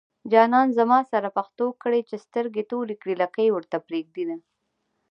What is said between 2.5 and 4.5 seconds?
توري کړي لکۍ ورته پرېږدينه